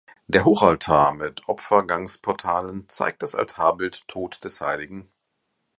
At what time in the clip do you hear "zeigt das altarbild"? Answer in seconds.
2.89-4.07